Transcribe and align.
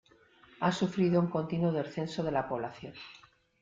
Ha 0.61 0.71
sufrido 0.71 1.19
un 1.21 1.27
continuo 1.27 1.71
descenso 1.71 2.23
de 2.23 2.31
la 2.31 2.47
población. 2.49 2.95